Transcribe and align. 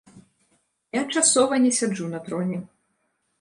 Я 0.99 1.03
часова 1.17 1.53
не 1.67 1.71
сяджу 1.81 2.09
на 2.15 2.23
троне. 2.29 2.59